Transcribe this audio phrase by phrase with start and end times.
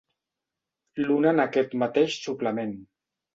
[1.07, 2.75] L'una en aquest mateix suplement.